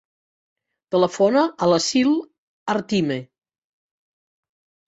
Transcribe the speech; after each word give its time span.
Telefona 0.95 1.43
a 1.65 1.69
l'Assil 1.73 2.13
Artime. 2.75 3.19